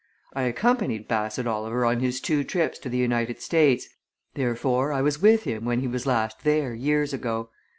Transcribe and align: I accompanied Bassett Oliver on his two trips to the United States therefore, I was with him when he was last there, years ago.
I 0.33 0.45
accompanied 0.45 1.07
Bassett 1.07 1.45
Oliver 1.45 1.85
on 1.85 1.99
his 1.99 2.19
two 2.19 2.43
trips 2.43 2.79
to 2.79 2.89
the 2.89 2.97
United 2.97 3.39
States 3.39 3.87
therefore, 4.33 4.91
I 4.91 5.03
was 5.03 5.21
with 5.21 5.43
him 5.43 5.63
when 5.63 5.81
he 5.81 5.87
was 5.87 6.07
last 6.07 6.43
there, 6.43 6.73
years 6.73 7.13
ago. 7.13 7.51